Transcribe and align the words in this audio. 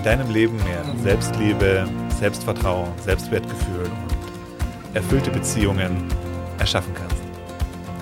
in 0.00 0.04
deinem 0.04 0.30
Leben 0.30 0.56
mehr 0.64 0.82
Selbstliebe, 1.02 1.86
Selbstvertrauen, 2.18 2.98
Selbstwertgefühl 3.00 3.84
und 3.84 4.96
erfüllte 4.96 5.30
Beziehungen 5.30 6.08
erschaffen 6.58 6.94
kannst. 6.94 7.22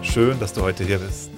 Schön, 0.01 0.39
dass 0.39 0.53
du 0.53 0.63
heute 0.63 0.85
hier 0.85 1.01
bist. 1.01 1.29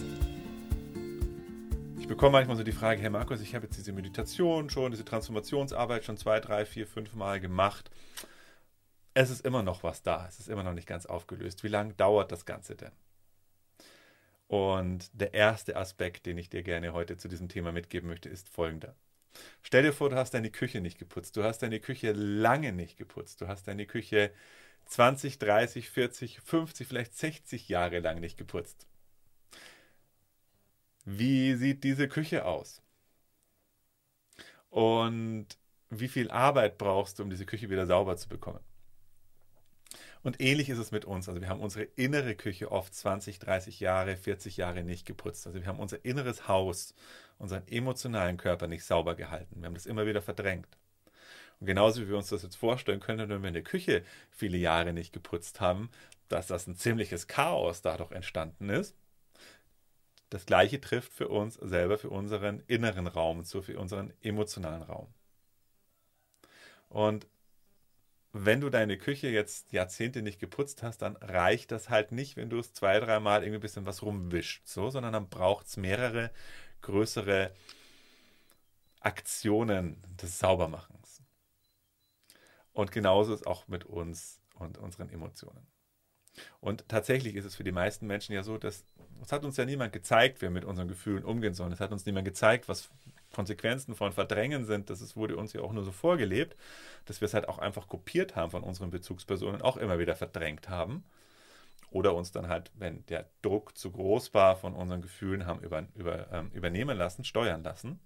Ich 1.99 2.07
bekomme 2.07 2.33
manchmal 2.33 2.59
so 2.59 2.63
die 2.63 2.73
Frage, 2.73 3.01
Herr 3.01 3.09
Markus, 3.09 3.41
ich 3.41 3.55
habe 3.55 3.65
jetzt 3.65 3.79
diese 3.79 3.95
Meditation 3.95 4.69
schon, 4.69 4.91
diese 4.91 5.07
Transformationsarbeit 5.07 6.05
schon 6.05 6.19
zwei, 6.19 6.41
drei, 6.41 6.67
vier, 6.67 6.87
fünf 6.87 7.15
Mal 7.15 7.41
gemacht. 7.41 7.91
Es 9.15 9.31
ist 9.31 9.47
immer 9.47 9.63
noch 9.63 9.83
was 9.83 10.03
da, 10.03 10.27
es 10.29 10.41
ist 10.41 10.51
immer 10.51 10.63
noch 10.63 10.75
nicht 10.75 10.87
ganz 10.87 11.07
aufgelöst. 11.07 11.65
Wie 11.65 11.69
lange 11.69 11.95
dauert 11.95 12.33
das 12.33 12.45
Ganze 12.45 12.77
denn? 12.77 12.93
Und 14.47 15.09
der 15.15 15.33
erste 15.33 15.77
Aspekt, 15.77 16.27
den 16.27 16.37
ich 16.37 16.51
dir 16.51 16.63
gerne 16.63 16.93
heute 16.93 17.17
zu 17.17 17.29
diesem 17.29 17.49
Thema 17.49 17.73
mitgeben 17.73 18.11
möchte, 18.11 18.29
ist 18.29 18.51
folgender. 18.51 18.95
Stell 19.63 19.83
dir 19.83 19.93
vor, 19.93 20.11
du 20.11 20.17
hast 20.17 20.33
deine 20.35 20.51
Küche 20.51 20.81
nicht 20.81 20.99
geputzt. 20.99 21.37
Du 21.37 21.45
hast 21.45 21.59
deine 21.61 21.81
Küche 21.81 22.13
lange 22.13 22.73
nicht 22.73 22.97
geputzt. 22.97 23.41
Du 23.41 23.49
hast 23.49 23.69
deine 23.69 23.87
Küche 23.87 24.33
20, 24.87 25.39
30, 25.39 25.91
40, 25.91 26.41
50, 26.41 26.89
vielleicht 26.89 27.17
60 27.17 27.69
Jahre 27.69 28.01
lang 28.01 28.21
nicht 28.21 28.39
geputzt. 28.39 28.87
Wie 31.05 31.55
sieht 31.57 31.85
diese 31.85 32.09
Küche 32.09 32.47
aus? 32.47 32.81
Und 34.71 35.47
wie 35.91 36.09
viel 36.09 36.31
Arbeit 36.31 36.79
brauchst 36.79 37.19
du, 37.19 37.23
um 37.25 37.31
diese 37.31 37.47
Küche 37.47 37.71
wieder 37.71 37.87
sauber 37.87 38.17
zu 38.17 38.29
bekommen? 38.29 38.61
Und 40.23 40.41
ähnlich 40.41 40.69
ist 40.69 40.79
es 40.79 40.93
mit 40.93 41.05
uns. 41.05 41.29
Also 41.29 41.41
wir 41.41 41.49
haben 41.49 41.61
unsere 41.61 41.85
innere 41.97 42.35
Küche 42.35 42.71
oft 42.71 42.95
20, 42.95 43.39
30 43.39 43.81
Jahre, 43.81 44.17
40 44.17 44.57
Jahre 44.59 44.83
nicht 44.85 45.07
geputzt. 45.07 45.47
Also 45.47 45.61
wir 45.61 45.67
haben 45.67 45.79
unser 45.79 46.05
inneres 46.05 46.47
Haus, 46.47 46.95
unseren 47.39 47.67
emotionalen 47.69 48.37
Körper 48.37 48.67
nicht 48.67 48.85
sauber 48.85 49.15
gehalten. 49.15 49.61
Wir 49.61 49.67
haben 49.67 49.75
das 49.75 49.87
immer 49.87 50.07
wieder 50.07 50.21
verdrängt. 50.21 50.69
Und 51.59 51.67
genauso 51.67 52.03
wie 52.03 52.09
wir 52.09 52.17
uns 52.17 52.29
das 52.29 52.43
jetzt 52.43 52.57
vorstellen 52.57 53.01
können, 53.01 53.29
wenn 53.29 53.43
wir 53.43 53.49
eine 53.49 53.63
Küche 53.63 54.03
viele 54.31 54.59
Jahre 54.59 54.93
nicht 54.93 55.13
geputzt 55.13 55.61
haben, 55.61 55.91
dass 56.29 56.47
das 56.47 56.67
ein 56.67 56.77
ziemliches 56.77 57.27
Chaos 57.27 57.83
dadurch 57.83 58.13
entstanden 58.13 58.69
ist. 58.69 58.95
Das 60.29 60.47
gleiche 60.47 60.81
trifft 60.81 61.13
für 61.13 61.29
uns 61.29 61.55
selber, 61.55 61.99
für 61.99 62.11
unseren 62.11 62.63
inneren 62.67 63.07
Raum 63.07 63.45
zu, 63.45 63.63
für 63.63 63.79
unseren 63.79 64.13
emotionalen 64.23 64.83
Raum. 64.83 65.09
Und 66.89 67.27
wenn 68.33 68.61
du 68.61 68.71
deine 68.71 68.97
Küche 68.97 69.29
jetzt 69.29 69.73
Jahrzehnte 69.73 70.23
nicht 70.23 70.39
geputzt 70.39 70.83
hast, 70.83 71.03
dann 71.03 71.17
reicht 71.17 71.73
das 71.73 71.89
halt 71.89 72.13
nicht, 72.13 72.37
wenn 72.37 72.51
du 72.51 72.59
es 72.59 72.73
zwei, 72.73 73.01
dreimal 73.01 73.43
irgendwie 73.43 73.59
ein 73.59 73.63
bisschen 73.63 73.87
was 73.87 74.03
rumwischt, 74.03 74.67
so, 74.67 74.91
sondern 74.91 75.13
dann 75.13 75.29
braucht 75.29 75.67
es 75.67 75.77
mehrere 75.77 76.31
größere 76.83 77.53
Aktionen 79.01 80.03
des 80.23 80.39
Saubermachens. 80.39 81.23
Und 82.73 82.93
genauso 82.93 83.35
ist 83.35 83.47
auch 83.47 83.67
mit 83.69 83.85
uns 83.85 84.41
und 84.55 84.79
unseren 84.79 85.11
Emotionen. 85.11 85.67
Und 86.61 86.89
tatsächlich 86.89 87.35
ist 87.35 87.45
es 87.45 87.57
für 87.57 87.65
die 87.65 87.73
meisten 87.73 88.07
Menschen 88.07 88.35
ja 88.35 88.43
so, 88.43 88.57
dass 88.57 88.85
es 89.23 89.33
hat 89.33 89.45
uns 89.45 89.57
ja 89.57 89.65
niemand 89.65 89.93
gezeigt, 89.93 90.39
wie 90.39 90.43
wir 90.43 90.51
mit 90.51 90.65
unseren 90.65 90.89
Gefühlen 90.89 91.25
umgehen 91.25 91.55
sollen. 91.55 91.73
Es 91.73 91.81
hat 91.81 91.93
uns 91.93 92.07
niemand 92.07 92.25
gezeigt, 92.25 92.69
was 92.69 92.91
Konsequenzen 93.35 93.95
von 93.95 94.13
Verdrängen 94.13 94.65
sind, 94.65 94.91
das 94.91 95.01
ist, 95.01 95.17
wurde 95.17 95.37
uns 95.37 95.53
ja 95.53 95.61
auch 95.61 95.73
nur 95.73 95.85
so 95.85 95.93
vorgelebt, 95.93 96.57
dass 97.07 97.21
wir 97.21 97.27
es 97.27 97.35
halt 97.35 97.49
auch 97.49 97.59
einfach 97.59 97.89
kopiert 97.89 98.37
haben 98.37 98.51
von 98.51 98.63
unseren 98.63 98.91
Bezugspersonen, 98.91 99.63
auch 99.63 99.77
immer 99.77 99.99
wieder 99.99 100.17
verdrängt 100.17 100.69
haben. 100.69 101.05
Oder 101.91 102.15
uns 102.15 102.31
dann 102.31 102.49
halt, 102.49 102.71
wenn 102.75 103.05
der 103.07 103.29
Druck 103.43 103.77
zu 103.77 103.91
groß 103.91 104.33
war 104.33 104.57
von 104.57 104.75
unseren 104.75 105.03
Gefühlen, 105.03 105.47
haben 105.47 105.61
über, 105.61 105.87
über, 105.97 106.33
ähm, 106.33 106.51
übernehmen 106.53 106.97
lassen, 106.97 107.25
steuern 107.25 107.65
lassen. 107.65 107.99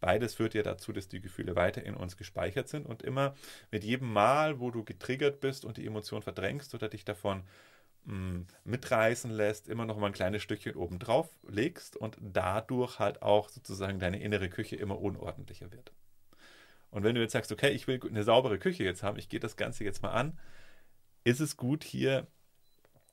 Beides 0.00 0.34
führt 0.34 0.54
ja 0.54 0.62
dazu, 0.62 0.92
dass 0.92 1.08
die 1.08 1.20
Gefühle 1.20 1.56
weiter 1.56 1.82
in 1.82 1.94
uns 1.94 2.16
gespeichert 2.16 2.68
sind 2.68 2.86
und 2.86 3.02
immer 3.02 3.34
mit 3.70 3.84
jedem 3.84 4.12
Mal, 4.12 4.58
wo 4.58 4.70
du 4.70 4.84
getriggert 4.84 5.40
bist 5.40 5.64
und 5.64 5.76
die 5.76 5.86
Emotion 5.86 6.22
verdrängst 6.22 6.74
oder 6.74 6.88
dich 6.88 7.04
davon 7.04 7.42
mitreißen 8.64 9.30
lässt, 9.30 9.68
immer 9.68 9.84
noch 9.84 9.96
mal 9.96 10.06
ein 10.06 10.12
kleines 10.12 10.42
Stückchen 10.42 10.74
oben 10.74 10.98
drauf 10.98 11.28
legst 11.48 11.96
und 11.96 12.16
dadurch 12.20 12.98
halt 12.98 13.22
auch 13.22 13.48
sozusagen 13.48 14.00
deine 14.00 14.20
innere 14.20 14.48
Küche 14.48 14.76
immer 14.76 15.00
unordentlicher 15.00 15.70
wird. 15.70 15.92
Und 16.90 17.04
wenn 17.04 17.14
du 17.14 17.20
jetzt 17.20 17.32
sagst, 17.32 17.52
okay, 17.52 17.70
ich 17.70 17.86
will 17.86 18.00
eine 18.04 18.24
saubere 18.24 18.58
Küche 18.58 18.82
jetzt 18.84 19.02
haben, 19.02 19.18
ich 19.18 19.28
gehe 19.28 19.38
das 19.38 19.56
Ganze 19.56 19.84
jetzt 19.84 20.02
mal 20.02 20.10
an, 20.10 20.38
ist 21.24 21.40
es 21.40 21.56
gut 21.56 21.84
hier 21.84 22.26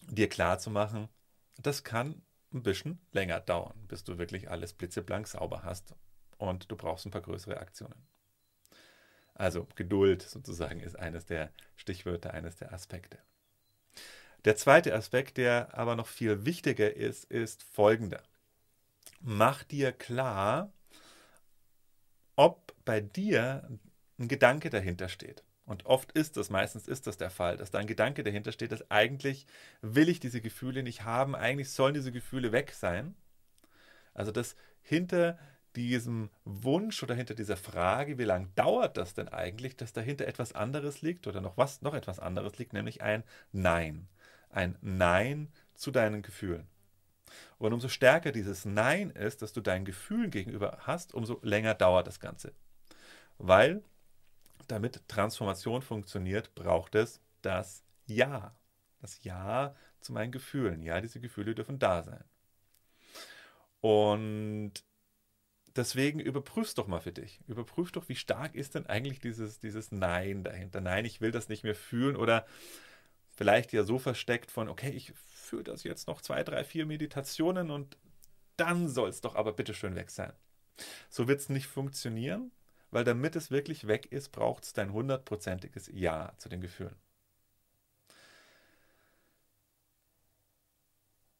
dir 0.09 0.29
klar 0.29 0.57
zu 0.57 0.71
machen, 0.71 1.09
das 1.57 1.83
kann 1.83 2.21
ein 2.53 2.63
bisschen 2.63 2.99
länger 3.11 3.39
dauern, 3.39 3.85
bis 3.87 4.03
du 4.03 4.17
wirklich 4.17 4.49
alles 4.49 4.73
blitzeblank 4.73 5.27
sauber 5.27 5.63
hast 5.63 5.95
und 6.37 6.71
du 6.71 6.75
brauchst 6.75 7.05
ein 7.05 7.11
paar 7.11 7.21
größere 7.21 7.57
Aktionen. 7.57 8.07
Also 9.35 9.67
Geduld 9.75 10.23
sozusagen 10.23 10.79
ist 10.79 10.97
eines 10.97 11.25
der 11.25 11.51
Stichwörter, 11.75 12.33
eines 12.33 12.55
der 12.55 12.73
Aspekte. 12.73 13.19
Der 14.47 14.55
zweite 14.55 14.95
Aspekt, 14.95 15.35
der 15.35 15.77
aber 15.77 15.97
noch 15.97 16.07
viel 16.07 16.45
wichtiger 16.45 16.95
ist, 16.95 17.25
ist 17.25 17.63
folgender. 17.63 18.23
Mach 19.19 19.65
dir 19.65 19.91
klar, 19.91 20.71
ob 22.37 22.73
bei 22.85 23.01
dir 23.01 23.67
ein 24.17 24.29
Gedanke 24.29 24.69
dahinter 24.69 25.09
steht. 25.09 25.43
Und 25.65 25.85
oft 25.85 26.13
ist 26.13 26.37
das, 26.37 26.49
meistens 26.49 26.87
ist 26.87 27.07
das 27.07 27.17
der 27.17 27.29
Fall, 27.29 27.57
dass 27.57 27.71
da 27.71 27.79
ein 27.79 27.87
Gedanke 27.87 28.23
dahinter 28.23 28.53
steht, 28.53 28.71
dass 28.71 28.89
eigentlich 28.89 29.47
will 29.81 30.07
ich 30.07 30.21
diese 30.21 30.39
Gefühle 30.39 30.81
nicht 30.81 31.03
haben, 31.03 31.35
eigentlich 31.35 31.71
sollen 31.71 31.95
diese 31.95 32.13
Gefühle 32.13 32.53
weg 32.53 32.71
sein. 32.71 33.15
Also 34.13 34.31
dass 34.31 34.55
hinter 34.81 35.37
diesem 35.75 36.29
Wunsch 36.45 37.03
oder 37.03 37.15
hinter 37.15 37.35
dieser 37.35 37.57
Frage, 37.57 38.17
wie 38.17 38.23
lange 38.23 38.47
dauert 38.55 38.95
das 38.95 39.13
denn 39.13 39.27
eigentlich, 39.27 39.75
dass 39.75 39.91
dahinter 39.91 40.25
etwas 40.25 40.53
anderes 40.53 41.01
liegt 41.01 41.27
oder 41.27 41.41
noch 41.41 41.57
was, 41.57 41.81
noch 41.81 41.93
etwas 41.93 42.19
anderes 42.19 42.57
liegt, 42.57 42.71
nämlich 42.71 43.01
ein 43.01 43.25
Nein 43.51 44.07
ein 44.49 44.77
Nein 44.81 45.51
zu 45.73 45.91
deinen 45.91 46.21
Gefühlen. 46.21 46.67
Und 47.57 47.73
umso 47.73 47.89
stärker 47.89 48.31
dieses 48.31 48.65
Nein 48.65 49.09
ist, 49.09 49.41
dass 49.41 49.53
du 49.53 49.61
deinen 49.61 49.85
Gefühlen 49.85 50.31
gegenüber 50.31 50.79
hast, 50.81 51.13
umso 51.13 51.39
länger 51.41 51.73
dauert 51.73 52.07
das 52.07 52.19
Ganze. 52.19 52.53
Weil, 53.37 53.83
damit 54.67 55.07
Transformation 55.07 55.81
funktioniert, 55.81 56.53
braucht 56.55 56.95
es 56.95 57.21
das 57.41 57.83
Ja. 58.05 58.55
Das 58.99 59.23
Ja 59.23 59.75
zu 60.01 60.11
meinen 60.11 60.31
Gefühlen. 60.31 60.81
Ja, 60.81 61.01
diese 61.01 61.19
Gefühle 61.19 61.53
dürfen 61.53 61.77
da 61.77 62.01
sein. 62.01 62.23
Und 63.79 64.73
deswegen 65.75 66.19
überprüf's 66.19 66.73
doch 66.73 66.87
mal 66.87 66.99
für 66.99 67.11
dich. 67.11 67.39
Überprüf 67.47 67.91
doch, 67.91 68.09
wie 68.09 68.15
stark 68.15 68.55
ist 68.55 68.75
denn 68.75 68.87
eigentlich 68.87 69.19
dieses, 69.19 69.59
dieses 69.59 69.91
Nein 69.91 70.43
dahinter. 70.43 70.81
Nein, 70.81 71.05
ich 71.05 71.21
will 71.21 71.31
das 71.31 71.47
nicht 71.47 71.63
mehr 71.63 71.75
fühlen 71.75 72.15
oder 72.15 72.45
vielleicht 73.37 73.71
ja 73.71 73.83
so 73.83 73.99
versteckt 73.99 74.51
von, 74.51 74.67
okay, 74.67 74.89
ich 74.89 75.13
fühle 75.13 75.63
das 75.63 75.83
jetzt 75.83 76.07
noch 76.07 76.21
zwei, 76.21 76.43
drei, 76.43 76.63
vier 76.63 76.85
Meditationen 76.85 77.71
und 77.71 77.97
dann 78.57 78.89
soll 78.89 79.09
es 79.09 79.21
doch 79.21 79.35
aber 79.35 79.53
bitteschön 79.53 79.95
weg 79.95 80.09
sein. 80.09 80.33
So 81.09 81.27
wird 81.27 81.39
es 81.41 81.49
nicht 81.49 81.67
funktionieren, 81.67 82.51
weil 82.91 83.03
damit 83.03 83.35
es 83.35 83.51
wirklich 83.51 83.87
weg 83.87 84.07
ist, 84.11 84.31
braucht 84.31 84.63
es 84.65 84.73
dein 84.73 84.91
hundertprozentiges 84.93 85.89
Ja 85.93 86.33
zu 86.37 86.49
den 86.49 86.61
Gefühlen. 86.61 86.95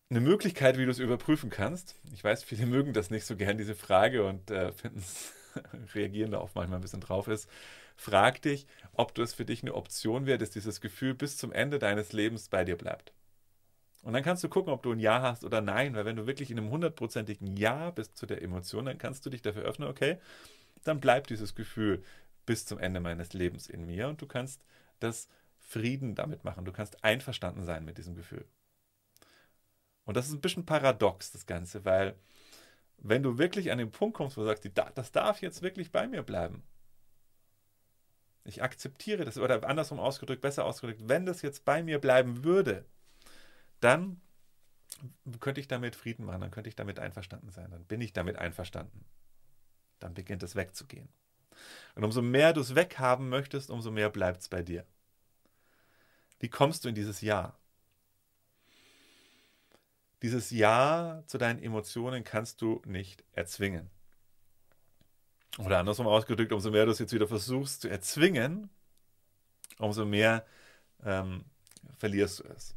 Eine 0.09 0.21
Möglichkeit, 0.21 0.77
wie 0.77 0.85
du 0.85 0.91
es 0.91 0.99
überprüfen 0.99 1.49
kannst, 1.49 1.95
ich 2.13 2.23
weiß, 2.23 2.43
viele 2.43 2.65
mögen 2.65 2.93
das 2.93 3.09
nicht 3.09 3.25
so 3.25 3.35
gern, 3.35 3.57
diese 3.57 3.75
Frage, 3.75 4.23
und 4.25 4.51
äh, 4.51 4.71
finden 4.73 4.99
es, 4.99 5.33
reagieren 5.93 6.31
da 6.31 6.39
auch 6.39 6.51
manchmal 6.55 6.79
ein 6.79 6.81
bisschen 6.81 7.01
drauf, 7.01 7.27
ist, 7.27 7.49
frag 7.97 8.41
dich, 8.43 8.65
ob 8.93 9.13
das 9.15 9.33
für 9.33 9.43
dich 9.43 9.63
eine 9.63 9.73
Option 9.73 10.25
wäre, 10.25 10.37
dass 10.37 10.51
dieses 10.51 10.79
Gefühl 10.79 11.13
bis 11.13 11.35
zum 11.35 11.51
Ende 11.51 11.79
deines 11.79 12.13
Lebens 12.13 12.47
bei 12.47 12.63
dir 12.63 12.77
bleibt. 12.77 13.11
Und 14.03 14.13
dann 14.13 14.23
kannst 14.23 14.43
du 14.43 14.49
gucken, 14.49 14.71
ob 14.71 14.83
du 14.83 14.91
ein 14.91 14.99
Ja 14.99 15.21
hast 15.21 15.43
oder 15.43 15.59
Nein, 15.59 15.95
weil 15.95 16.05
wenn 16.05 16.15
du 16.15 16.27
wirklich 16.27 16.51
in 16.51 16.57
einem 16.57 16.69
hundertprozentigen 16.69 17.57
Ja 17.57 17.91
bist 17.91 18.15
zu 18.15 18.25
der 18.25 18.41
Emotion, 18.41 18.85
dann 18.85 18.97
kannst 18.97 19.25
du 19.25 19.29
dich 19.29 19.41
dafür 19.41 19.63
öffnen, 19.63 19.89
okay, 19.89 20.17
dann 20.83 21.01
bleibt 21.01 21.29
dieses 21.29 21.55
Gefühl 21.55 22.03
bis 22.45 22.65
zum 22.65 22.79
Ende 22.79 23.01
meines 23.01 23.33
Lebens 23.33 23.67
in 23.67 23.85
mir 23.85 24.07
und 24.07 24.21
du 24.21 24.27
kannst 24.27 24.63
das 24.99 25.27
Frieden 25.59 26.15
damit 26.15 26.45
machen. 26.45 26.63
Du 26.63 26.71
kannst 26.71 27.03
einverstanden 27.03 27.65
sein 27.65 27.83
mit 27.83 27.97
diesem 27.97 28.15
Gefühl. 28.15 28.45
Und 30.05 30.15
das 30.15 30.27
ist 30.27 30.33
ein 30.33 30.41
bisschen 30.41 30.65
paradox, 30.65 31.31
das 31.31 31.45
Ganze, 31.45 31.83
weil 31.83 32.15
wenn 32.99 33.23
du 33.23 33.37
wirklich 33.37 33.71
an 33.71 33.77
den 33.77 33.91
Punkt 33.91 34.15
kommst, 34.15 34.37
wo 34.37 34.41
du 34.41 34.47
sagst, 34.47 34.69
das 34.95 35.11
darf 35.11 35.41
jetzt 35.41 35.61
wirklich 35.61 35.91
bei 35.91 36.07
mir 36.07 36.23
bleiben, 36.23 36.63
Ich 38.47 38.63
akzeptiere 38.63 39.25
das, 39.25 39.37
oder 39.37 39.67
andersrum 39.67 39.99
ausgedrückt, 39.99 40.41
besser 40.41 40.63
ausgedrückt, 40.63 41.01
wenn 41.03 41.25
das 41.25 41.41
jetzt 41.41 41.65
bei 41.65 41.83
mir 41.83 41.99
bleiben 41.99 42.45
würde, 42.45 42.85
dann 43.81 44.21
könnte 45.41 45.59
ich 45.59 45.67
damit 45.67 45.97
Frieden 45.97 46.25
machen, 46.25 46.39
dann 46.39 46.51
könnte 46.51 46.69
ich 46.69 46.75
damit 46.75 46.97
einverstanden 46.97 47.51
sein, 47.51 47.69
dann 47.69 47.83
bin 47.83 47.99
ich 47.99 48.13
damit 48.13 48.37
einverstanden. 48.37 49.03
Dann 49.99 50.13
beginnt 50.13 50.43
es 50.43 50.55
wegzugehen. 50.55 51.09
Und 51.95 52.05
umso 52.05 52.21
mehr 52.21 52.53
du 52.53 52.61
es 52.61 52.73
weghaben 52.73 53.27
möchtest, 53.27 53.69
umso 53.69 53.91
mehr 53.91 54.09
bleibt 54.09 54.41
es 54.41 54.47
bei 54.47 54.63
dir. 54.63 54.85
Wie 56.39 56.49
kommst 56.49 56.85
du 56.85 56.89
in 56.89 56.95
dieses 56.95 57.19
Ja? 57.19 57.57
Dieses 60.21 60.51
Ja 60.51 61.21
zu 61.27 61.37
deinen 61.37 61.61
Emotionen 61.61 62.23
kannst 62.23 62.61
du 62.61 62.81
nicht 62.85 63.25
erzwingen. 63.33 63.89
Oder 65.57 65.79
andersrum 65.79 66.07
ausgedrückt, 66.07 66.53
umso 66.53 66.71
mehr 66.71 66.85
du 66.85 66.91
es 66.91 66.99
jetzt 66.99 67.13
wieder 67.13 67.27
versuchst 67.27 67.81
zu 67.81 67.89
erzwingen, 67.89 68.69
umso 69.79 70.05
mehr 70.05 70.45
ähm, 71.03 71.45
verlierst 71.97 72.39
du 72.39 72.43
es. 72.45 72.75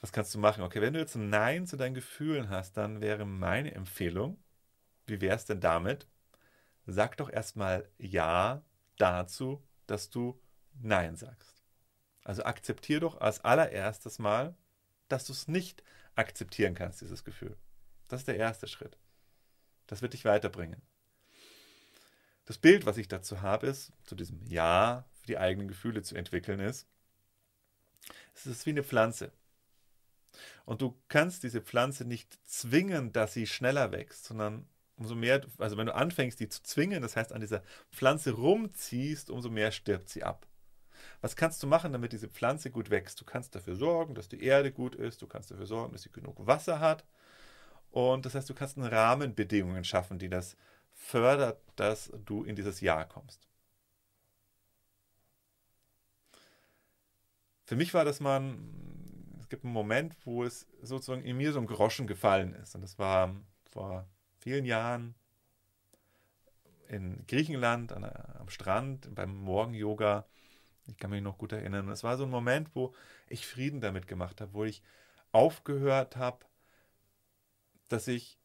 Was 0.00 0.12
kannst 0.12 0.34
du 0.34 0.38
machen? 0.38 0.62
Okay, 0.62 0.80
wenn 0.80 0.92
du 0.92 1.00
jetzt 1.00 1.14
ein 1.14 1.30
Nein 1.30 1.66
zu 1.66 1.76
deinen 1.76 1.94
Gefühlen 1.94 2.50
hast, 2.50 2.76
dann 2.76 3.00
wäre 3.00 3.24
meine 3.24 3.74
Empfehlung, 3.74 4.38
wie 5.06 5.20
wäre 5.20 5.36
es 5.36 5.46
denn 5.46 5.60
damit? 5.60 6.06
Sag 6.86 7.16
doch 7.16 7.30
erstmal 7.30 7.88
Ja 7.98 8.62
dazu, 8.98 9.62
dass 9.86 10.10
du 10.10 10.40
Nein 10.74 11.16
sagst. 11.16 11.62
Also 12.24 12.44
akzeptier 12.44 13.00
doch 13.00 13.20
als 13.20 13.44
allererstes 13.44 14.18
mal, 14.18 14.56
dass 15.08 15.24
du 15.26 15.32
es 15.32 15.48
nicht 15.48 15.82
akzeptieren 16.14 16.74
kannst, 16.74 17.00
dieses 17.00 17.24
Gefühl. 17.24 17.56
Das 18.08 18.20
ist 18.20 18.28
der 18.28 18.36
erste 18.36 18.66
Schritt. 18.66 18.98
Das 19.86 20.02
wird 20.02 20.12
dich 20.12 20.24
weiterbringen. 20.24 20.82
Das 22.46 22.58
Bild, 22.58 22.86
was 22.86 22.96
ich 22.96 23.08
dazu 23.08 23.42
habe, 23.42 23.66
ist, 23.66 23.92
zu 24.04 24.14
diesem 24.14 24.40
Ja 24.46 25.04
für 25.20 25.26
die 25.26 25.38
eigenen 25.38 25.68
Gefühle 25.68 26.02
zu 26.02 26.14
entwickeln, 26.14 26.60
ist, 26.60 26.86
es 28.34 28.46
ist 28.46 28.66
wie 28.66 28.70
eine 28.70 28.84
Pflanze. 28.84 29.32
Und 30.64 30.82
du 30.82 30.96
kannst 31.08 31.42
diese 31.42 31.60
Pflanze 31.60 32.04
nicht 32.04 32.38
zwingen, 32.46 33.12
dass 33.12 33.32
sie 33.32 33.46
schneller 33.46 33.90
wächst, 33.92 34.26
sondern 34.26 34.68
umso 34.96 35.14
mehr, 35.14 35.44
also 35.58 35.76
wenn 35.76 35.86
du 35.86 35.94
anfängst, 35.94 36.40
die 36.40 36.48
zu 36.48 36.62
zwingen, 36.62 37.02
das 37.02 37.16
heißt 37.16 37.32
an 37.32 37.40
dieser 37.40 37.62
Pflanze 37.90 38.32
rumziehst, 38.32 39.30
umso 39.30 39.50
mehr 39.50 39.72
stirbt 39.72 40.08
sie 40.08 40.22
ab. 40.22 40.46
Was 41.20 41.36
kannst 41.36 41.62
du 41.62 41.66
machen, 41.66 41.92
damit 41.92 42.12
diese 42.12 42.28
Pflanze 42.28 42.70
gut 42.70 42.90
wächst? 42.90 43.20
Du 43.20 43.24
kannst 43.24 43.54
dafür 43.54 43.76
sorgen, 43.76 44.14
dass 44.14 44.28
die 44.28 44.42
Erde 44.42 44.72
gut 44.72 44.94
ist, 44.94 45.22
du 45.22 45.26
kannst 45.26 45.50
dafür 45.50 45.66
sorgen, 45.66 45.92
dass 45.92 46.02
sie 46.02 46.12
genug 46.12 46.46
Wasser 46.46 46.80
hat. 46.80 47.04
Und 47.90 48.26
das 48.26 48.34
heißt, 48.34 48.48
du 48.48 48.54
kannst 48.54 48.76
Rahmenbedingungen 48.78 49.84
schaffen, 49.84 50.18
die 50.18 50.28
das 50.28 50.56
fördert, 50.92 51.60
dass 51.76 52.12
du 52.24 52.44
in 52.44 52.56
dieses 52.56 52.80
Jahr 52.80 53.06
kommst. 53.06 53.46
Für 57.64 57.76
mich 57.76 57.94
war 57.94 58.04
das 58.04 58.20
mal, 58.20 58.40
ein, 58.40 59.38
es 59.40 59.48
gibt 59.48 59.64
einen 59.64 59.72
Moment, 59.72 60.16
wo 60.24 60.44
es 60.44 60.68
sozusagen 60.82 61.22
in 61.22 61.36
mir 61.36 61.52
so 61.52 61.58
ein 61.58 61.66
Groschen 61.66 62.06
gefallen 62.06 62.54
ist. 62.54 62.74
Und 62.74 62.82
das 62.82 62.98
war 62.98 63.34
vor 63.70 64.06
vielen 64.38 64.64
Jahren 64.64 65.14
in 66.88 67.26
Griechenland 67.26 67.92
an, 67.92 68.04
am 68.04 68.48
Strand 68.48 69.12
beim 69.14 69.36
Morgen-Yoga. 69.36 70.26
Ich 70.86 70.96
kann 70.96 71.10
mich 71.10 71.22
noch 71.22 71.38
gut 71.38 71.52
erinnern. 71.52 71.88
Es 71.88 72.04
war 72.04 72.16
so 72.16 72.24
ein 72.24 72.30
Moment, 72.30 72.70
wo 72.74 72.94
ich 73.28 73.46
Frieden 73.46 73.80
damit 73.80 74.06
gemacht 74.06 74.40
habe, 74.40 74.52
wo 74.54 74.64
ich 74.64 74.82
aufgehört 75.32 76.16
habe, 76.16 76.46
dass 77.88 78.08
ich 78.08 78.38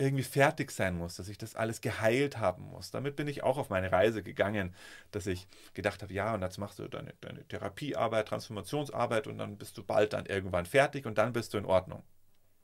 irgendwie 0.00 0.24
fertig 0.24 0.70
sein 0.70 0.96
muss, 0.96 1.16
dass 1.16 1.28
ich 1.28 1.36
das 1.36 1.54
alles 1.54 1.82
geheilt 1.82 2.38
haben 2.38 2.64
muss. 2.64 2.90
Damit 2.90 3.16
bin 3.16 3.28
ich 3.28 3.42
auch 3.42 3.58
auf 3.58 3.68
meine 3.68 3.92
Reise 3.92 4.22
gegangen, 4.22 4.74
dass 5.10 5.26
ich 5.26 5.46
gedacht 5.74 6.02
habe, 6.02 6.12
ja, 6.14 6.34
und 6.34 6.40
jetzt 6.40 6.56
machst 6.56 6.78
du 6.78 6.88
deine, 6.88 7.12
deine 7.20 7.46
Therapiearbeit, 7.46 8.28
Transformationsarbeit 8.28 9.26
und 9.26 9.36
dann 9.36 9.58
bist 9.58 9.76
du 9.76 9.84
bald 9.84 10.14
dann 10.14 10.24
irgendwann 10.24 10.64
fertig 10.64 11.04
und 11.04 11.18
dann 11.18 11.34
bist 11.34 11.52
du 11.52 11.58
in 11.58 11.66
Ordnung. 11.66 12.02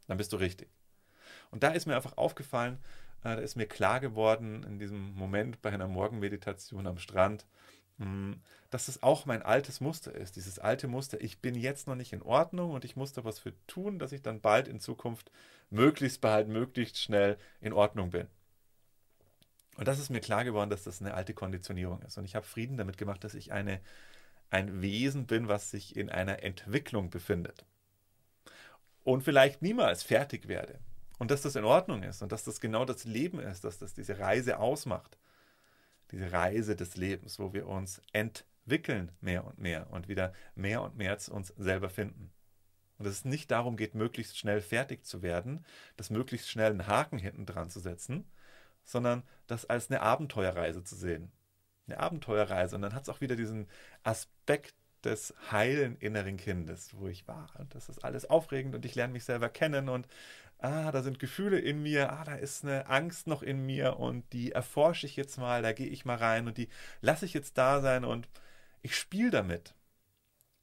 Dann 0.06 0.16
bist 0.16 0.32
du 0.32 0.38
richtig. 0.38 0.70
Und 1.50 1.62
da 1.62 1.68
ist 1.68 1.86
mir 1.86 1.94
einfach 1.94 2.16
aufgefallen, 2.16 2.78
äh, 3.22 3.36
da 3.36 3.42
ist 3.42 3.56
mir 3.56 3.66
klar 3.66 4.00
geworden 4.00 4.62
in 4.62 4.78
diesem 4.78 5.14
Moment 5.14 5.60
bei 5.60 5.70
einer 5.70 5.88
Morgenmeditation 5.88 6.86
am 6.86 6.98
Strand, 6.98 7.46
dass 8.70 8.88
es 8.88 9.02
auch 9.02 9.24
mein 9.24 9.42
altes 9.42 9.80
Muster 9.80 10.14
ist. 10.14 10.36
Dieses 10.36 10.58
alte 10.58 10.86
Muster, 10.86 11.20
ich 11.20 11.38
bin 11.40 11.54
jetzt 11.54 11.86
noch 11.86 11.94
nicht 11.94 12.12
in 12.12 12.22
Ordnung 12.22 12.72
und 12.72 12.84
ich 12.84 12.94
muss 12.94 13.14
da 13.14 13.24
was 13.24 13.38
für 13.38 13.54
tun, 13.66 13.98
dass 13.98 14.12
ich 14.12 14.22
dann 14.22 14.40
bald 14.40 14.68
in 14.68 14.80
Zukunft 14.80 15.30
möglichst 15.70 16.20
bald, 16.20 16.48
möglichst 16.48 17.00
schnell 17.00 17.38
in 17.60 17.72
Ordnung 17.72 18.10
bin. 18.10 18.26
Und 19.76 19.88
das 19.88 19.98
ist 19.98 20.10
mir 20.10 20.20
klar 20.20 20.44
geworden, 20.44 20.70
dass 20.70 20.84
das 20.84 21.00
eine 21.00 21.14
alte 21.14 21.32
Konditionierung 21.32 22.02
ist. 22.02 22.18
Und 22.18 22.24
ich 22.24 22.34
habe 22.34 22.46
Frieden 22.46 22.76
damit 22.76 22.98
gemacht, 22.98 23.24
dass 23.24 23.34
ich 23.34 23.52
eine, 23.52 23.80
ein 24.50 24.82
Wesen 24.82 25.26
bin, 25.26 25.48
was 25.48 25.70
sich 25.70 25.96
in 25.96 26.10
einer 26.10 26.42
Entwicklung 26.42 27.08
befindet. 27.08 27.64
Und 29.04 29.22
vielleicht 29.22 29.62
niemals 29.62 30.02
fertig 30.02 30.48
werde. 30.48 30.78
Und 31.18 31.30
dass 31.30 31.42
das 31.42 31.56
in 31.56 31.64
Ordnung 31.64 32.02
ist 32.02 32.20
und 32.22 32.30
dass 32.30 32.44
das 32.44 32.60
genau 32.60 32.84
das 32.84 33.04
Leben 33.04 33.38
ist, 33.38 33.64
dass 33.64 33.78
das 33.78 33.94
diese 33.94 34.18
Reise 34.18 34.58
ausmacht 34.58 35.16
diese 36.10 36.32
Reise 36.32 36.76
des 36.76 36.96
Lebens, 36.96 37.38
wo 37.38 37.52
wir 37.52 37.66
uns 37.66 38.00
entwickeln 38.12 39.12
mehr 39.20 39.44
und 39.44 39.58
mehr 39.58 39.90
und 39.90 40.08
wieder 40.08 40.32
mehr 40.54 40.82
und 40.82 40.96
mehr 40.96 41.18
zu 41.18 41.32
uns 41.32 41.48
selber 41.56 41.90
finden. 41.90 42.32
Und 42.98 43.04
dass 43.04 43.14
es 43.14 43.24
nicht 43.24 43.50
darum 43.50 43.76
geht, 43.76 43.94
möglichst 43.94 44.38
schnell 44.38 44.60
fertig 44.60 45.04
zu 45.04 45.22
werden, 45.22 45.64
das 45.96 46.10
möglichst 46.10 46.50
schnell 46.50 46.70
einen 46.70 46.86
Haken 46.86 47.18
hinten 47.18 47.44
dran 47.44 47.68
zu 47.68 47.80
setzen, 47.80 48.30
sondern 48.84 49.22
das 49.46 49.66
als 49.66 49.90
eine 49.90 50.00
Abenteuerreise 50.00 50.82
zu 50.82 50.96
sehen. 50.96 51.30
Eine 51.86 51.98
Abenteuerreise. 51.98 52.76
Und 52.76 52.82
dann 52.82 52.94
hat 52.94 53.02
es 53.02 53.08
auch 53.08 53.20
wieder 53.20 53.36
diesen 53.36 53.68
Aspekt 54.02 54.74
des 55.04 55.34
heilen 55.50 55.96
inneren 55.98 56.36
Kindes, 56.36 56.90
wo 56.96 57.08
ich 57.08 57.28
war. 57.28 57.48
Und 57.58 57.74
das 57.74 57.88
ist 57.88 58.04
alles 58.04 58.28
aufregend 58.28 58.74
und 58.74 58.84
ich 58.84 58.94
lerne 58.94 59.12
mich 59.12 59.24
selber 59.24 59.48
kennen 59.48 59.88
und 59.88 60.06
ah, 60.58 60.90
da 60.90 61.02
sind 61.02 61.18
Gefühle 61.18 61.58
in 61.58 61.82
mir, 61.82 62.12
ah, 62.12 62.24
da 62.24 62.34
ist 62.34 62.64
eine 62.64 62.86
Angst 62.88 63.26
noch 63.26 63.42
in 63.42 63.64
mir 63.64 63.98
und 63.98 64.32
die 64.32 64.52
erforsche 64.52 65.06
ich 65.06 65.16
jetzt 65.16 65.38
mal, 65.38 65.62
da 65.62 65.72
gehe 65.72 65.88
ich 65.88 66.04
mal 66.04 66.16
rein 66.16 66.46
und 66.46 66.56
die 66.58 66.68
lasse 67.00 67.26
ich 67.26 67.34
jetzt 67.34 67.58
da 67.58 67.80
sein 67.80 68.04
und 68.04 68.28
ich 68.82 68.96
spiele 68.96 69.30
damit. 69.30 69.74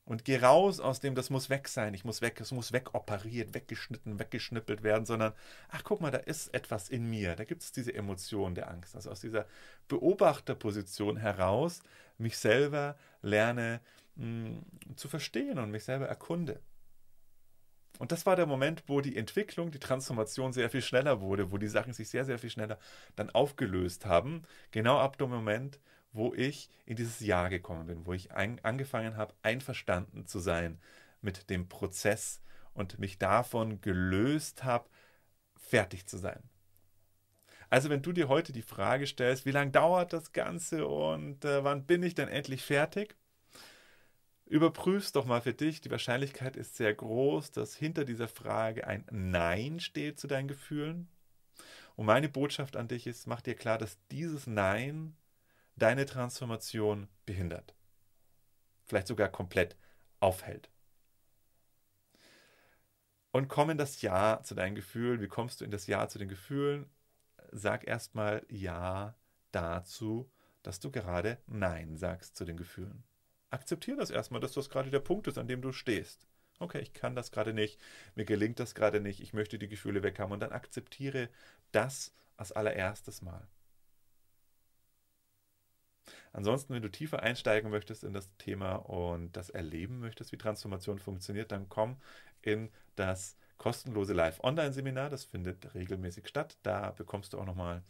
Und 0.05 0.25
gehe 0.25 0.41
raus 0.41 0.81
aus 0.81 0.99
dem, 0.99 1.15
das 1.15 1.29
muss 1.29 1.49
weg 1.49 1.69
sein, 1.69 1.93
ich 1.93 2.03
muss 2.03 2.21
weg, 2.21 2.41
es 2.41 2.51
muss 2.51 2.73
wegoperiert, 2.73 3.53
weggeschnitten, 3.53 4.19
weggeschnippelt 4.19 4.83
werden, 4.83 5.05
sondern, 5.05 5.31
ach 5.69 5.85
guck 5.85 6.01
mal, 6.01 6.11
da 6.11 6.17
ist 6.17 6.53
etwas 6.53 6.89
in 6.89 7.09
mir, 7.09 7.37
da 7.37 7.45
gibt 7.45 7.61
es 7.63 7.71
diese 7.71 7.93
Emotion 7.93 8.53
der 8.53 8.69
Angst. 8.69 8.97
Also 8.97 9.11
aus 9.11 9.21
dieser 9.21 9.45
Beobachterposition 9.87 11.15
heraus 11.15 11.81
mich 12.17 12.37
selber 12.37 12.97
lerne 13.21 13.79
mh, 14.15 14.61
zu 14.95 15.07
verstehen 15.07 15.59
und 15.59 15.71
mich 15.71 15.83
selber 15.83 16.07
erkunde. 16.07 16.61
Und 17.99 18.11
das 18.11 18.25
war 18.25 18.35
der 18.35 18.47
Moment, 18.47 18.83
wo 18.87 19.01
die 19.01 19.15
Entwicklung, 19.15 19.71
die 19.71 19.79
Transformation 19.79 20.51
sehr 20.51 20.69
viel 20.69 20.81
schneller 20.81 21.21
wurde, 21.21 21.51
wo 21.51 21.57
die 21.57 21.67
Sachen 21.67 21.93
sich 21.93 22.09
sehr, 22.09 22.25
sehr 22.25 22.39
viel 22.39 22.49
schneller 22.49 22.79
dann 23.15 23.29
aufgelöst 23.29 24.05
haben. 24.05 24.41
Genau 24.71 24.99
ab 24.99 25.17
dem 25.17 25.29
Moment, 25.29 25.79
wo 26.11 26.33
ich 26.33 26.69
in 26.85 26.95
dieses 26.95 27.19
Jahr 27.19 27.49
gekommen 27.49 27.85
bin, 27.87 28.05
wo 28.05 28.13
ich 28.13 28.31
ein, 28.31 28.59
angefangen 28.63 29.15
habe, 29.15 29.35
einverstanden 29.43 30.25
zu 30.25 30.39
sein 30.39 30.79
mit 31.21 31.49
dem 31.49 31.69
Prozess 31.69 32.41
und 32.73 32.99
mich 32.99 33.19
davon 33.19 33.79
gelöst 33.81 34.63
habe, 34.63 34.89
fertig 35.55 36.07
zu 36.07 36.17
sein. 36.17 36.41
Also 37.69 37.89
wenn 37.89 38.01
du 38.01 38.11
dir 38.13 38.27
heute 38.29 38.53
die 38.53 38.61
Frage 38.61 39.05
stellst, 39.07 39.45
wie 39.45 39.51
lange 39.51 39.71
dauert 39.71 40.13
das 40.13 40.31
Ganze 40.31 40.87
und 40.87 41.43
äh, 41.45 41.63
wann 41.63 41.85
bin 41.85 42.03
ich 42.03 42.15
denn 42.15 42.29
endlich 42.29 42.63
fertig? 42.63 43.15
Überprüf's 44.45 45.13
doch 45.13 45.25
mal 45.25 45.41
für 45.41 45.53
dich. 45.53 45.81
Die 45.81 45.91
Wahrscheinlichkeit 45.91 46.55
ist 46.55 46.75
sehr 46.75 46.93
groß, 46.93 47.51
dass 47.51 47.75
hinter 47.75 48.05
dieser 48.05 48.27
Frage 48.27 48.85
ein 48.85 49.05
Nein 49.09 49.79
steht 49.79 50.19
zu 50.19 50.27
deinen 50.27 50.47
Gefühlen. 50.47 51.09
Und 51.95 52.07
meine 52.07 52.29
Botschaft 52.29 52.75
an 52.75 52.87
dich 52.87 53.07
ist, 53.07 53.27
mach 53.27 53.41
dir 53.41 53.55
klar, 53.55 53.77
dass 53.77 53.97
dieses 54.09 54.47
Nein 54.47 55.15
deine 55.75 56.05
Transformation 56.05 57.07
behindert. 57.25 57.73
Vielleicht 58.85 59.07
sogar 59.07 59.29
komplett 59.29 59.77
aufhält. 60.19 60.69
Und 63.31 63.47
komm 63.47 63.71
in 63.71 63.77
das 63.77 64.01
Ja 64.01 64.41
zu 64.43 64.55
deinen 64.55 64.75
Gefühlen. 64.75 65.21
Wie 65.21 65.27
kommst 65.27 65.61
du 65.61 65.65
in 65.65 65.71
das 65.71 65.87
Ja 65.87 66.07
zu 66.07 66.19
den 66.19 66.29
Gefühlen? 66.29 66.89
Sag 67.51 67.87
erstmal 67.87 68.45
Ja 68.49 69.15
dazu, 69.51 70.29
dass 70.63 70.79
du 70.79 70.91
gerade 70.91 71.39
Nein 71.47 71.97
sagst 71.97 72.35
zu 72.35 72.45
den 72.45 72.57
Gefühlen 72.57 73.03
akzeptiere 73.53 73.97
das 73.97 74.09
erstmal, 74.09 74.41
dass 74.41 74.53
das 74.53 74.69
gerade 74.69 74.89
der 74.91 74.99
Punkt 74.99 75.27
ist, 75.27 75.37
an 75.37 75.47
dem 75.47 75.61
du 75.61 75.71
stehst. 75.71 76.27
Okay, 76.59 76.79
ich 76.79 76.93
kann 76.93 77.15
das 77.15 77.31
gerade 77.31 77.53
nicht, 77.53 77.79
mir 78.15 78.25
gelingt 78.25 78.59
das 78.59 78.75
gerade 78.75 78.99
nicht, 79.01 79.19
ich 79.21 79.33
möchte 79.33 79.59
die 79.59 79.67
Gefühle 79.67 80.03
weg 80.03 80.19
haben 80.19 80.31
und 80.31 80.39
dann 80.39 80.51
akzeptiere 80.51 81.29
das 81.71 82.13
als 82.37 82.51
allererstes 82.51 83.21
Mal. 83.21 83.47
Ansonsten, 86.31 86.73
wenn 86.73 86.81
du 86.81 86.89
tiefer 86.89 87.21
einsteigen 87.21 87.69
möchtest 87.69 88.03
in 88.03 88.13
das 88.13 88.29
Thema 88.37 88.75
und 88.75 89.35
das 89.37 89.49
erleben 89.49 89.99
möchtest, 89.99 90.31
wie 90.31 90.37
Transformation 90.37 90.99
funktioniert, 90.99 91.51
dann 91.51 91.69
komm 91.69 91.97
in 92.41 92.69
das 92.95 93.37
kostenlose 93.57 94.13
Live-Online-Seminar. 94.13 95.09
Das 95.09 95.23
findet 95.25 95.73
regelmäßig 95.75 96.27
statt. 96.27 96.57
Da 96.63 96.91
bekommst 96.91 97.33
du 97.33 97.39
auch 97.39 97.45
nochmal 97.45 97.83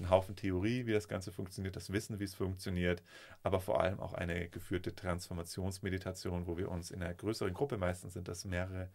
ein 0.00 0.10
Haufen 0.10 0.36
Theorie, 0.36 0.86
wie 0.86 0.92
das 0.92 1.08
Ganze 1.08 1.32
funktioniert, 1.32 1.76
das 1.76 1.92
Wissen, 1.92 2.18
wie 2.20 2.24
es 2.24 2.34
funktioniert, 2.34 3.02
aber 3.42 3.60
vor 3.60 3.80
allem 3.80 4.00
auch 4.00 4.14
eine 4.14 4.48
geführte 4.48 4.94
Transformationsmeditation, 4.94 6.46
wo 6.46 6.56
wir 6.56 6.70
uns 6.70 6.90
in 6.90 7.02
einer 7.02 7.14
größeren 7.14 7.54
Gruppe, 7.54 7.78
meistens 7.78 8.14
sind 8.14 8.28
das 8.28 8.44
mehrere 8.44 8.90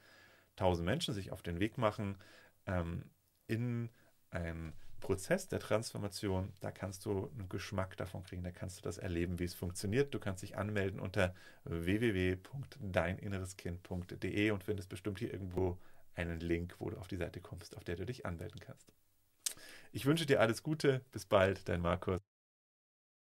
tausend 0.55 0.85
Menschen, 0.85 1.13
sich 1.13 1.31
auf 1.31 1.41
den 1.41 1.59
Weg 1.59 1.77
machen 1.77 2.17
ähm, 2.65 3.03
in 3.47 3.89
ein 4.31 4.73
Prozess 5.03 5.47
der 5.49 5.59
Transformation, 5.59 6.53
da 6.61 6.71
kannst 6.71 7.05
du 7.05 7.29
einen 7.37 7.49
Geschmack 7.49 7.97
davon 7.97 8.23
kriegen, 8.23 8.43
da 8.43 8.51
kannst 8.51 8.77
du 8.77 8.81
das 8.81 8.97
erleben, 8.97 9.37
wie 9.37 9.43
es 9.43 9.53
funktioniert. 9.53 10.13
Du 10.13 10.19
kannst 10.19 10.43
dich 10.43 10.57
anmelden 10.57 11.01
unter 11.01 11.35
www.deininnereskind.de 11.65 14.51
und 14.51 14.63
findest 14.63 14.87
bestimmt 14.87 15.19
hier 15.19 15.33
irgendwo 15.33 15.77
einen 16.15 16.39
Link, 16.39 16.75
wo 16.79 16.89
du 16.89 16.97
auf 16.97 17.09
die 17.09 17.17
Seite 17.17 17.41
kommst, 17.41 17.75
auf 17.75 17.83
der 17.83 17.97
du 17.97 18.05
dich 18.05 18.25
anmelden 18.25 18.61
kannst. 18.61 18.93
Ich 19.95 20.05
wünsche 20.07 20.25
dir 20.25 20.41
alles 20.41 20.63
Gute, 20.63 21.05
bis 21.11 21.25
bald, 21.25 21.69
dein 21.69 21.79
Markus. 21.79 22.22